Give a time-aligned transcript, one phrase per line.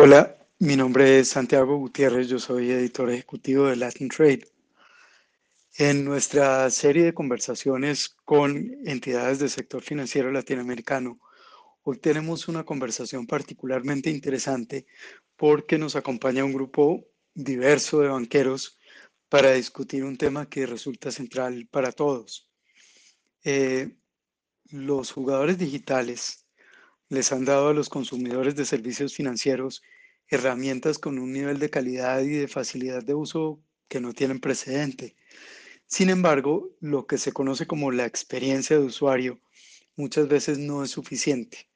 [0.00, 4.46] Hola, mi nombre es Santiago Gutiérrez, yo soy editor ejecutivo de Latin Trade.
[5.76, 11.18] En nuestra serie de conversaciones con entidades del sector financiero latinoamericano,
[11.82, 14.86] hoy tenemos una conversación particularmente interesante
[15.34, 17.04] porque nos acompaña un grupo
[17.34, 18.78] diverso de banqueros
[19.28, 22.48] para discutir un tema que resulta central para todos.
[23.42, 23.96] Eh,
[24.70, 26.47] los jugadores digitales
[27.08, 29.82] les han dado a los consumidores de servicios financieros
[30.28, 35.16] herramientas con un nivel de calidad y de facilidad de uso que no tienen precedente.
[35.86, 39.40] Sin embargo, lo que se conoce como la experiencia de usuario
[39.96, 41.68] muchas veces no es suficiente.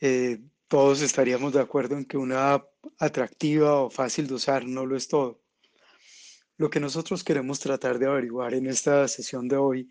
[0.00, 4.84] Eh, todos estaríamos de acuerdo en que una app atractiva o fácil de usar no
[4.84, 5.40] lo es todo.
[6.58, 9.90] Lo que nosotros queremos tratar de averiguar en esta sesión de hoy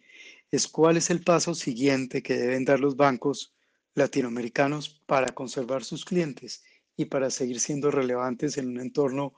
[0.52, 3.57] es cuál es el paso siguiente que deben dar los bancos
[3.98, 6.64] latinoamericanos para conservar sus clientes
[6.96, 9.34] y para seguir siendo relevantes en un entorno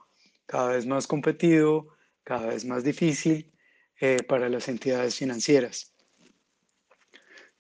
[0.45, 1.88] cada vez más competido,
[2.23, 3.53] cada vez más difícil
[4.01, 5.93] eh, para las entidades financieras.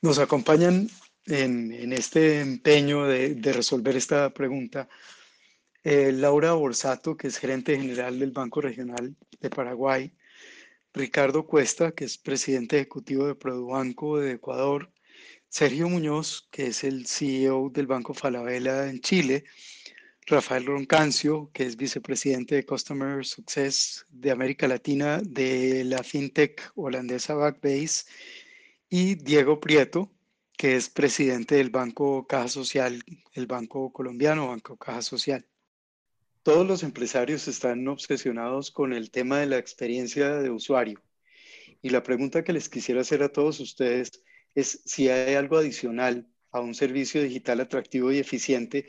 [0.01, 0.89] Nos acompañan
[1.25, 4.89] en, este empeño de, resolver esta pregunta
[5.83, 10.13] eh, Laura Borsato, que es gerente general del Banco Regional de Paraguay,
[10.93, 14.91] Ricardo Cuesta, que es presidente ejecutivo de Produbanco de Ecuador,
[15.49, 19.45] Sergio Muñoz, que es el CEO del Banco Falabella en Chile,
[20.27, 27.33] Rafael Roncancio, que es vicepresidente de Customer Success de América Latina de la fintech holandesa
[27.33, 28.05] Backbase,
[28.89, 30.11] y Diego Prieto,
[30.55, 33.03] que es presidente del Banco Caja Social,
[33.33, 35.47] el Banco Colombiano Banco Caja Social.
[36.43, 41.01] Todos los empresarios están obsesionados con el tema de la experiencia de usuario.
[41.81, 44.23] Y la pregunta que les quisiera hacer a todos ustedes
[44.55, 48.87] es si hay algo adicional a un servicio digital atractivo y eficiente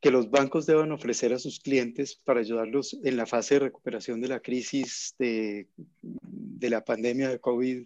[0.00, 4.20] que los bancos deban ofrecer a sus clientes para ayudarlos en la fase de recuperación
[4.20, 5.68] de la crisis de,
[6.00, 7.84] de la pandemia de COVID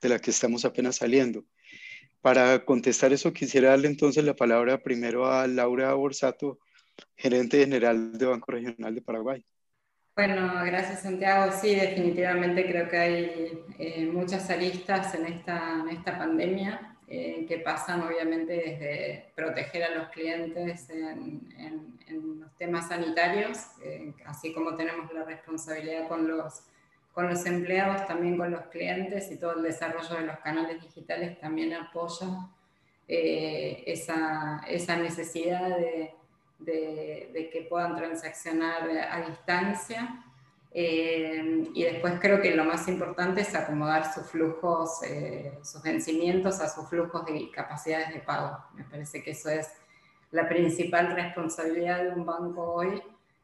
[0.00, 1.44] de la que estamos apenas saliendo.
[2.22, 6.58] Para contestar eso, quisiera darle entonces la palabra primero a Laura Borsato,
[7.16, 9.44] gerente general de Banco Regional de Paraguay.
[10.14, 11.50] Bueno, gracias Santiago.
[11.52, 17.58] Sí, definitivamente creo que hay eh, muchas aristas en esta, en esta pandemia eh, que
[17.60, 21.98] pasan obviamente desde proteger a los clientes en,
[22.40, 26.64] los temas sanitarios, eh, así como tenemos la responsabilidad con los,
[27.14, 31.40] con los empleados, también con los clientes y todo el desarrollo de los canales digitales
[31.40, 32.50] también apoya
[33.08, 36.14] esa, esa necesidad de
[36.64, 40.24] de, que puedan transaccionar a distancia.
[40.74, 46.60] Eh, y después creo que lo más importante es acomodar sus flujos, eh, sus vencimientos
[46.60, 48.58] a sus flujos de capacidades de pago.
[48.74, 49.70] Me parece que eso es
[50.30, 53.02] la principal responsabilidad de un banco hoy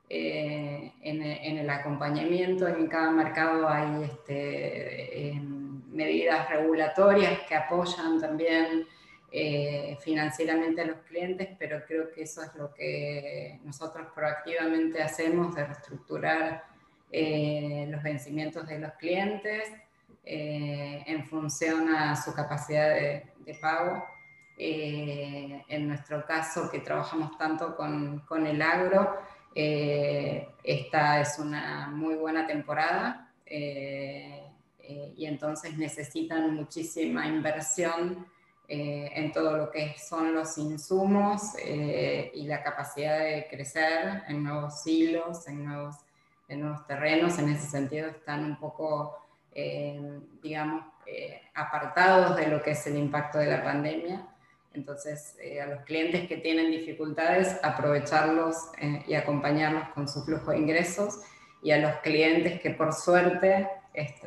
[0.09, 1.23] eh, en,
[1.59, 2.67] el acompañamiento.
[2.67, 5.39] En cada mercado hay este,
[5.91, 8.87] medidas regulatorias que apoyan también
[9.31, 15.55] eh, financieramente a los clientes, pero creo que eso es lo que nosotros proactivamente hacemos,
[15.55, 16.65] de reestructurar
[17.13, 19.65] eh, los vencimientos de los clientes
[20.25, 23.31] eh, en función a su capacidad de,
[23.61, 24.03] pago.
[24.57, 29.15] en nuestro caso, que trabajamos tanto con, con el agro,
[29.55, 38.27] esta es una muy buena temporada y entonces necesitan muchísima inversión
[38.71, 44.45] eh, en todo lo que son los insumos eh, y la capacidad de crecer en
[44.45, 45.97] nuevos hilos, en nuevos,
[46.49, 47.39] en nuevos terrenos.
[47.39, 49.17] En ese sentido están un poco,
[49.55, 50.85] eh, digamos,
[51.55, 54.29] apartados de lo que es el impacto de la pandemia.
[54.75, 58.55] Entonces, a los clientes que tienen dificultades, aprovecharlos
[59.07, 61.21] y acompañarlos con su flujo de ingresos.
[61.63, 63.67] Y a los clientes que por suerte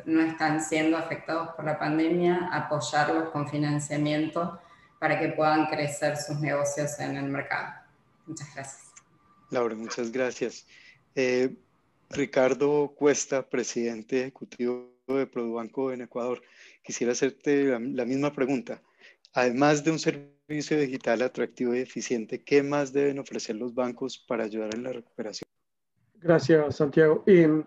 [0.04, 4.60] no están siendo afectados por la pandemia, apoyarlos con financiamiento
[4.98, 7.72] para que puedan crecer sus negocios en el mercado.
[8.26, 8.92] Muchas gracias.
[9.50, 10.66] Laura, muchas gracias.
[11.14, 11.54] Eh,
[12.10, 16.42] Ricardo Cuesta, presidente ejecutivo de Produbanco en Ecuador.
[16.82, 18.80] Quisiera hacerte la, la misma pregunta.
[19.34, 24.44] Además de un servicio digital atractivo y eficiente, ¿qué más deben ofrecer los bancos para
[24.44, 25.48] ayudar en la recuperación?
[26.22, 27.24] Gracias, Santiago.
[27.26, 27.64] Eh,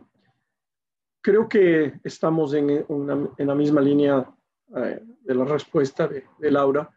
[1.26, 4.32] creo que estamos en, en la misma línea
[4.76, 6.88] eh, de la respuesta de, Laura.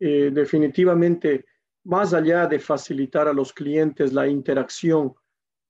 [0.00, 1.44] Eh, definitivamente,
[1.84, 5.12] más allá de facilitar a los clientes la interacción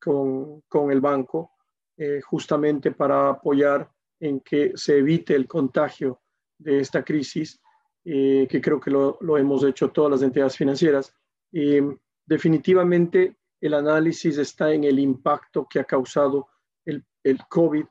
[0.01, 1.55] con, con el banco,
[1.97, 3.91] eh, justamente para apoyar
[4.21, 6.21] en que se evite el contagio
[6.57, 7.61] de esta crisis,
[8.05, 11.13] que creo que lo, lo, hemos hecho todas las entidades financieras,
[12.27, 16.47] definitivamente el análisis está en el impacto que ha causado
[16.85, 17.87] el, el COVID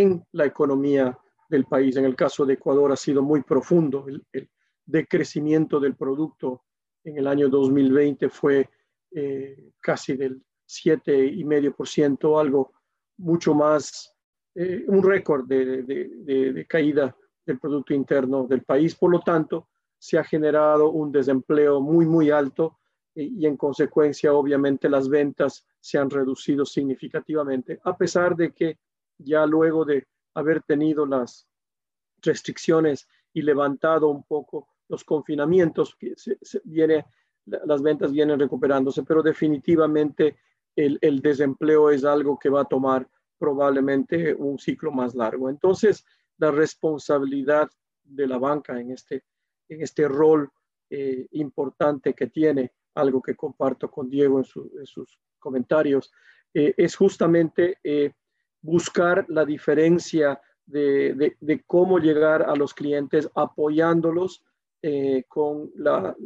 [0.00, 1.18] en la economía
[1.48, 1.96] del país.
[1.96, 4.06] En el caso de Ecuador ha sido muy profundo.
[4.08, 4.48] El, el
[4.86, 6.62] decrecimiento del producto
[7.04, 8.68] en el año 2020 fue
[9.10, 12.72] eh, casi del 7,5%, algo
[13.18, 14.14] mucho más,
[14.54, 18.94] eh, un récord de, de, de, caída del Producto Interno del país.
[18.94, 19.68] Por lo tanto,
[19.98, 22.78] se ha generado un desempleo muy, muy alto
[23.14, 28.78] y, y en consecuencia, obviamente, las ventas se han reducido significativamente, a pesar de que
[29.22, 31.46] ya luego de haber tenido las
[32.22, 37.06] restricciones y levantado un poco los confinamientos, se, se viene,
[37.46, 40.36] las ventas vienen recuperándose, pero definitivamente
[40.76, 43.08] el, el, desempleo es algo que va a tomar
[43.38, 45.48] probablemente un ciclo más largo.
[45.48, 46.04] Entonces,
[46.38, 47.70] la responsabilidad
[48.04, 49.24] de la banca en este,
[49.68, 50.50] en este rol
[50.90, 56.12] eh, importante que tiene, algo que comparto con Diego en, su, en sus comentarios,
[56.52, 58.12] eh, es justamente eh,
[58.62, 64.44] buscar la diferencia de, de, de, cómo llegar a los clientes apoyándolos
[64.80, 66.16] eh, con la,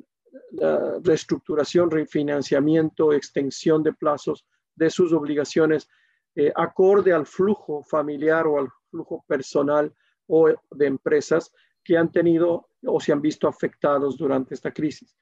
[0.52, 5.88] la, reestructuración, refinanciamiento, extensión de plazos de sus obligaciones
[6.34, 9.92] eh, acorde al flujo familiar o al flujo personal
[10.26, 11.50] o de empresas
[11.82, 15.16] que han tenido o se han visto afectados durante esta crisis.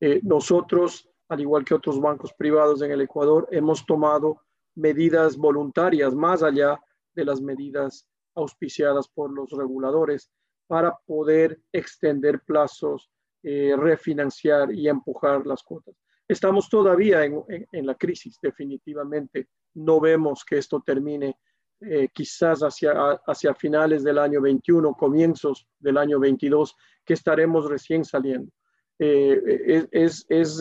[0.00, 4.42] Eh, nosotros, al igual que otros bancos privados en el Ecuador, hemos tomado
[4.76, 6.80] medidas voluntarias más allá
[7.14, 10.30] de las medidas auspiciadas por los reguladores
[10.66, 13.10] para poder extender plazos,
[13.42, 15.94] eh, refinanciar y empujar las cuotas.
[16.28, 19.48] Estamos todavía en, en, la crisis, definitivamente.
[19.74, 21.38] No vemos que esto termine
[21.80, 22.92] eh, quizás hacia,
[23.26, 26.74] hacia finales del año 21, comienzos del año 22,
[27.04, 28.50] que estaremos recién saliendo.
[28.98, 30.60] Eh, es, es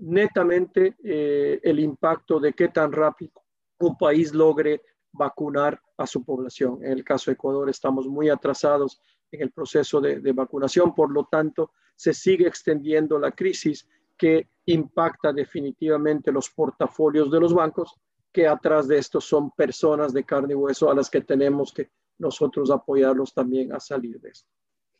[0.00, 3.32] netamente eh, el impacto de qué tan rápido
[3.78, 4.82] un país logre
[5.12, 6.78] vacunar a su población.
[6.82, 9.00] En el caso de Ecuador estamos muy atrasados
[9.30, 13.86] en el proceso de, vacunación, por lo tanto se sigue extendiendo la crisis
[14.16, 17.94] que impacta definitivamente los portafolios de los bancos,
[18.32, 21.90] que atrás de esto son personas de carne y hueso a las que tenemos que
[22.18, 24.48] nosotros apoyarlos también a salir de esto.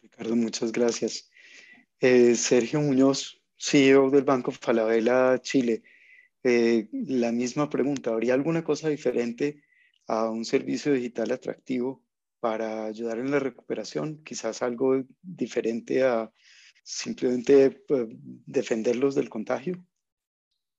[0.01, 1.31] Ricardo, muchas gracias.
[2.01, 5.83] Eh, Sergio Muñoz, CEO del Banco Falabella Chile.
[6.43, 9.63] Eh, la misma pregunta, ¿habría alguna cosa diferente
[10.07, 12.03] a un servicio digital atractivo
[12.41, 14.25] para ayudar en la recuperación?
[14.25, 16.33] Quizás algo diferente a
[16.83, 19.85] simplemente pues, defenderlos del contagio.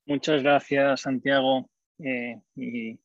[0.07, 1.69] Muchas gracias, Santiago,
[1.99, 2.99] eh, y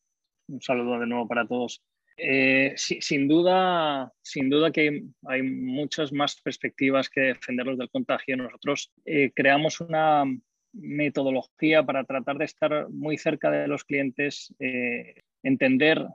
[0.48, 1.82] un saludo de nuevo para todos.
[2.18, 8.36] Eh, sin, duda, sin duda que hay muchas más perspectivas que defenderlos del contagio.
[8.36, 10.24] Nosotros eh, creamos una
[10.72, 16.06] metodología para tratar de estar muy cerca de los clientes, eh, entender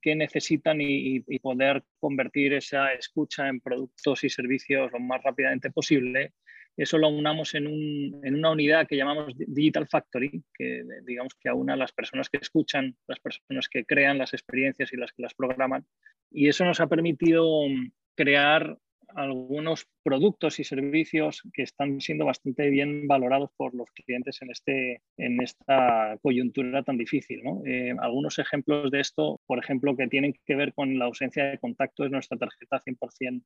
[0.00, 6.32] qué necesitan y, poder convertir esa escucha en productos y servicios lo más rápidamente posible
[6.82, 11.50] eso lo unamos en, un, en, una unidad que llamamos Digital Factory, que digamos que
[11.50, 15.34] aúna las personas que escuchan, las personas que crean las experiencias y las que las
[15.34, 15.84] programan.
[16.30, 18.78] Y eso nos ha permitido mm, crear
[19.14, 25.02] algunos productos y servicios que están siendo bastante bien valorados por los clientes en, este,
[25.18, 27.42] en esta coyuntura tan difícil.
[27.66, 31.58] Eh, algunos ejemplos de esto, por ejemplo, que tienen que ver con la ausencia de
[31.58, 33.42] contacto, es nuestra tarjeta 100%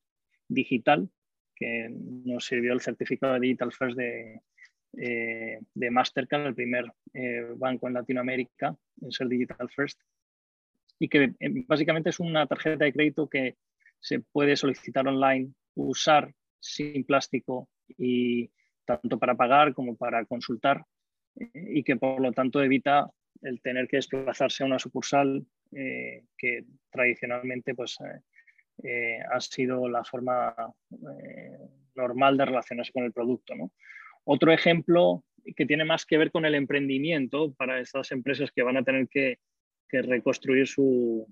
[0.49, 1.09] digital,
[1.55, 4.41] que nos sirvió el certificado de Digital First de,
[4.97, 10.01] eh, de Mastercard, el primer eh, banco en Latinoamérica en ser Digital First,
[10.99, 13.57] y que eh, básicamente es una tarjeta de crédito que
[14.01, 17.69] se puede solicitar online, usar sin plástico
[17.99, 18.51] y
[18.85, 20.85] tanto para pagar como para consultar
[21.37, 23.11] eh, y que por lo tanto evita
[23.43, 27.99] el tener que desplazarse a una sucursal que tradicionalmente pues,
[28.83, 30.55] eh, ha sido la forma
[30.93, 31.59] eh,
[31.95, 33.55] normal de relacionarse con el producto.
[33.55, 33.73] ¿no?
[34.25, 35.25] Otro ejemplo
[35.57, 39.09] que tiene más que ver con el emprendimiento para estas empresas que van a tener
[39.09, 39.39] que,
[39.91, 41.25] reconstruir su,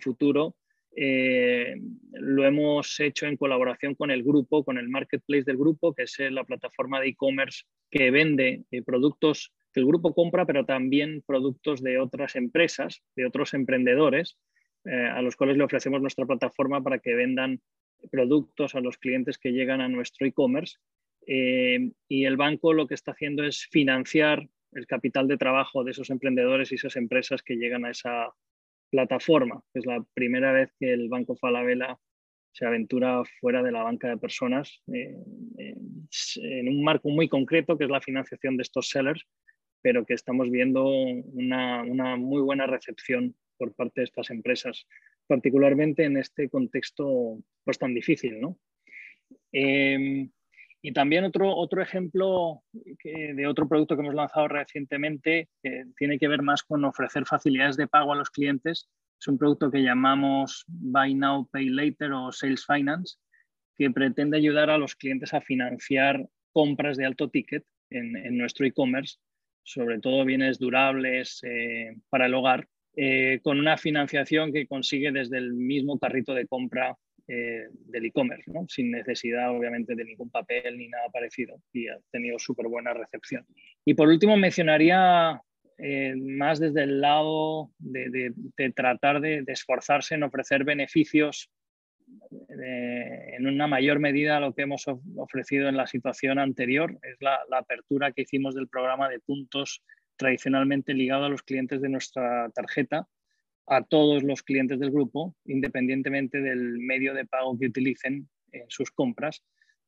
[0.00, 0.56] futuro,
[0.96, 1.76] eh,
[2.14, 6.16] lo hemos hecho en colaboración con el grupo, con el marketplace del grupo, que es
[6.18, 7.62] la plataforma de e-commerce
[7.92, 13.54] que vende productos que el grupo compra, pero también productos de otras empresas, de otros
[13.54, 14.36] emprendedores,
[14.84, 17.60] eh, a los cuales le ofrecemos nuestra plataforma para que vendan
[18.10, 20.78] productos a los clientes que llegan a nuestro e-commerce.
[21.26, 25.92] Eh, y el banco lo que está haciendo es financiar el capital de trabajo de
[25.92, 28.32] esos emprendedores y esas empresas que llegan a esa
[28.90, 29.62] plataforma.
[29.72, 31.98] Es la primera vez que el Banco Falabella
[32.52, 35.16] se aventura fuera de la banca de personas eh,
[35.56, 39.26] en un marco muy concreto que es la financiación de estos sellers
[39.82, 44.86] pero que estamos viendo una, una muy buena recepción por parte de estas empresas,
[45.26, 48.40] particularmente en este contexto pues, tan difícil.
[48.40, 48.58] ¿no?
[49.52, 50.30] Em,
[50.82, 56.26] y también otro, otro ejemplo de otro producto que hemos lanzado recientemente que tiene que
[56.26, 58.90] ver más con ofrecer facilidades de pago a los clientes.
[59.20, 63.16] Es un producto que llamamos Buy Now, Pay Later o Sales Finance,
[63.76, 68.66] que pretende ayudar a los clientes a financiar compras de alto ticket en, en nuestro
[68.66, 69.18] e-commerce,
[69.62, 75.38] sobre todo bienes durables eh, para el hogar, eh, con una financiación que consigue desde
[75.38, 76.94] el mismo carrito de compra
[77.26, 82.38] eh, del e-commerce, sin necesidad obviamente de ningún papel ni nada parecido y ha tenido
[82.38, 83.46] súper buena recepción.
[83.86, 85.40] Y por último mencionaría
[85.78, 88.34] eh, más desde el lado de,
[88.74, 91.50] tratar de, esforzarse en ofrecer beneficios
[92.50, 94.84] en una mayor medida a lo que hemos
[95.16, 99.82] ofrecido en la situación anterior, es la apertura que hicimos del programa de puntos
[100.22, 103.08] tradicionalmente ligado a los clientes de nuestra tarjeta
[103.66, 108.92] a todos los clientes del grupo, independientemente del medio de pago que utilicen en sus
[108.92, 109.42] compras.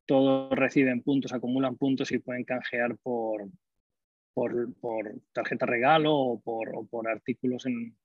[0.06, 3.48] Todos reciben puntos, acumulan puntos y pueden canjear por,
[4.34, 7.96] por, tarjeta regalo o por, artículos en,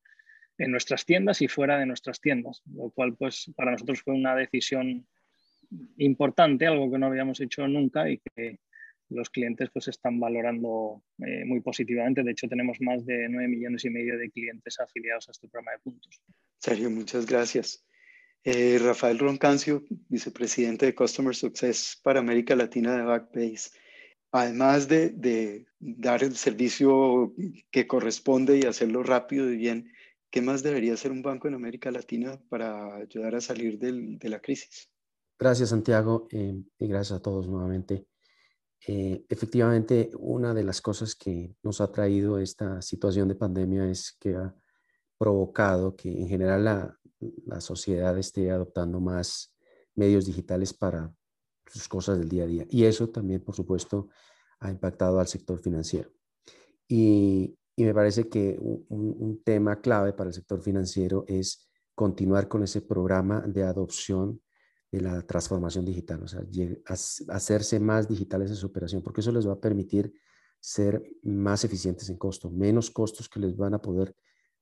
[0.60, 4.36] en, nuestras tiendas y fuera de nuestras tiendas, lo cual pues para nosotros fue una
[4.36, 5.08] decisión
[5.98, 8.60] importante, algo que no habíamos hecho nunca y que
[9.10, 12.24] los clientes pues están valorando eh, muy positivamente.
[12.24, 15.72] De hecho, tenemos más de 9 millones y medio de clientes afiliados a este programa
[15.74, 16.22] de puntos.
[16.60, 17.86] Sergio, muchas gracias.
[18.44, 23.72] Eh, Rafael Roncancio, vicepresidente de Customer Success para América Latina de Backbase.
[24.32, 27.34] Además de, de dar el servicio
[27.72, 29.92] que corresponde y hacerlo rápido y bien,
[30.30, 34.30] ¿qué más debería hacer un banco en América Latina para ayudar a salir del, de
[34.30, 34.90] la crisis?
[35.40, 38.06] Gracias, Santiago, eh, y gracias a todos nuevamente.
[38.88, 44.16] Eh, efectivamente, una de las cosas que nos ha traído esta situación de pandemia es
[44.20, 44.56] que ha
[45.18, 47.00] provocado que en general la,
[47.46, 49.54] la sociedad esté adoptando más
[49.96, 51.14] medios digitales para
[51.68, 52.66] sus cosas del día a día.
[52.70, 54.10] Y eso también, por supuesto,
[54.60, 56.12] ha impactado al sector financiero.
[56.88, 62.48] Y, y me parece que un, un, tema clave para el sector financiero es continuar
[62.48, 64.42] con ese programa de adopción
[64.92, 66.42] de la transformación digital, o sea,
[67.28, 70.14] hacerse más digitales en su operación, porque eso les va a permitir
[70.60, 74.16] ser más eficientes en costo, menos costos que les van a poder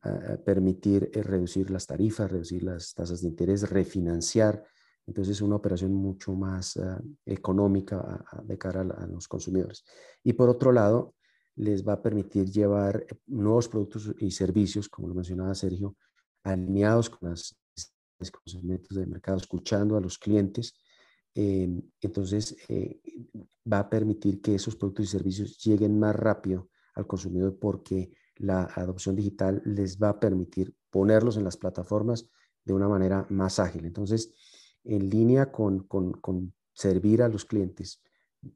[0.04, 4.64] ah, permitir eh, reducir las tarifas, reducir las tasas de interés, refinanciar.
[5.08, 9.86] Entonces, es una operación mucho más ah, económica de cara a, los consumidores.
[10.24, 11.16] Y por otro lado,
[11.56, 15.96] les va a permitir llevar eh, nuevos productos y servicios, como lo mencionaba Sergio,
[16.44, 17.58] alineados con las
[18.32, 20.74] conocimientos de mercado, escuchando a los clientes.
[21.34, 23.00] Em, entonces, eh,
[23.72, 28.64] va a permitir que esos productos y servicios lleguen más rápido al consumidor porque la
[28.76, 32.28] adopción digital les va a permitir ponerlos en las plataformas
[32.64, 33.86] de una manera más ágil.
[33.86, 34.34] Entonces,
[34.84, 38.02] en línea con, con, con servir a los clientes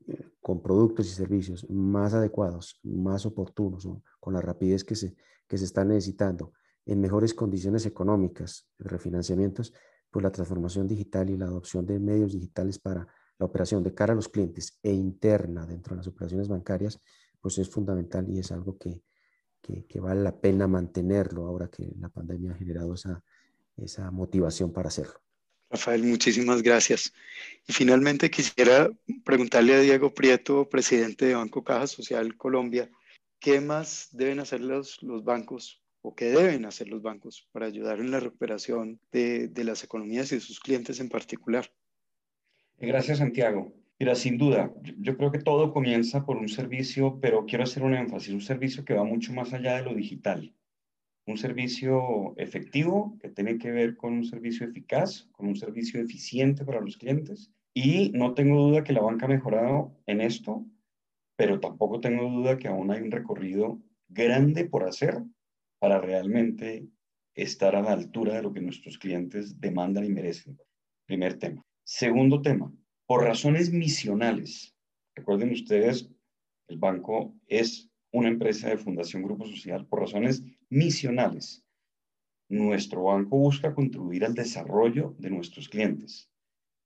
[0.08, 3.88] eh, con productos y servicios más adecuados, más oportunos,
[4.20, 5.15] con la rapidez que se,
[5.48, 6.53] que se está necesitando,
[6.86, 9.74] en mejores condiciones económicas, refinanciamientos,
[10.10, 13.08] pues la transformación digital y la adopción de medios digitales para
[13.38, 17.00] la operación de cara a los clientes e interna dentro de las operaciones bancarias,
[17.40, 19.02] pues es fundamental y es algo que,
[19.62, 23.24] que, vale la pena mantenerlo ahora que la pandemia ha generado esa,
[23.78, 25.22] esa motivación para hacerlo.
[25.70, 27.14] Rafael, muchísimas gracias.
[27.66, 28.92] Y finalmente quisiera
[29.24, 32.92] preguntarle a Diego Prieto, presidente de Banco Caja Social Colombia,
[33.40, 38.00] ¿qué más deben hacer los, los bancos o qué deben hacer los bancos para ayudar
[38.00, 41.72] en la recuperación de, de las economías y de sus clientes en particular.
[42.77, 43.74] Gracias, Santiago.
[44.00, 47.93] Mira, sin duda, yo creo que todo comienza por un servicio, pero quiero hacer un
[47.93, 50.55] énfasis, un servicio que va mucho más allá de lo digital.
[51.27, 56.65] Un servicio efectivo que tiene que ver con un servicio eficaz, con un servicio eficiente
[56.65, 57.51] para los clientes.
[57.75, 60.65] Y no tengo duda que la banca ha mejorado en esto,
[61.36, 63.79] pero tampoco tengo duda que aún hay un recorrido
[64.10, 65.22] grande por hacer
[65.82, 66.88] para realmente
[67.34, 70.60] estar a la altura de lo que nuestros clientes demandan y merecen.
[71.08, 71.66] Primer tema.
[71.84, 72.72] Segundo tema,
[73.08, 74.76] por razones misionales.
[75.16, 76.08] Recuerden ustedes,
[76.68, 81.64] el banco es una empresa de Fundación Grupo Social por razones misionales.
[82.48, 86.30] Nuestro banco busca contribuir al desarrollo de nuestros clientes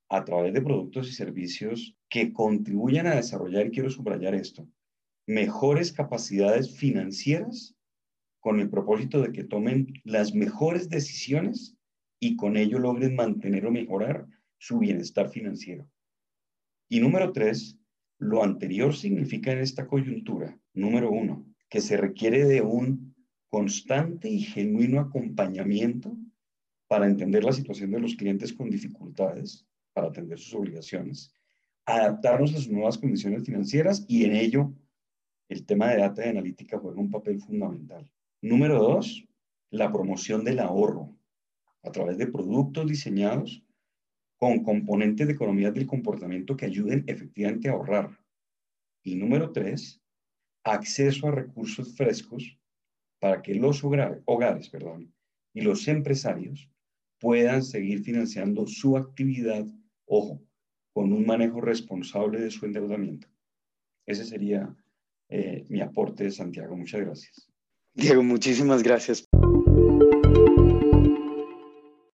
[0.10, 4.66] a través de productos y servicios que contribuyan a desarrollar, y quiero subrayar esto,
[5.28, 7.75] mejores capacidades financieras
[8.46, 11.76] con el propósito de que tomen las mejores decisiones
[12.20, 14.28] y con ello logren mantener o mejorar
[14.60, 15.90] su bienestar financiero.
[16.88, 17.76] Y número tres,
[18.20, 23.16] lo anterior significa en esta coyuntura, número uno, que se requiere de un
[23.50, 26.16] constante y genuino acompañamiento
[26.88, 31.34] para entender la situación de los clientes con dificultades, para atender sus obligaciones,
[31.88, 34.72] adaptarnos a sus nuevas condiciones financieras y en ello
[35.50, 38.08] el tema de data y analítica juega un papel fundamental.
[38.42, 39.28] Número dos,
[39.72, 41.18] la promoción del ahorro
[41.84, 43.64] a través de productos diseñados
[44.38, 48.20] con componentes de economía del comportamiento que ayuden efectivamente a ahorrar.
[49.04, 50.02] Y número tres,
[50.64, 52.58] acceso a recursos frescos
[53.20, 55.14] para que los hogares, perdón,
[55.54, 56.70] y los empresarios
[57.20, 59.66] puedan seguir financiando su actividad,
[60.06, 60.42] ojo,
[60.94, 63.28] con un manejo responsable de su endeudamiento.
[64.06, 64.76] Ese sería
[65.30, 66.76] eh, mi aporte, Santiago.
[66.76, 67.55] Muchas gracias.
[67.96, 69.28] Diego, muchísimas gracias.